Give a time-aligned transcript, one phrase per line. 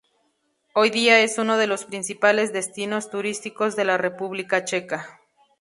[0.73, 5.19] Hoy día es uno de los principales destinos turísticos de la República Checa.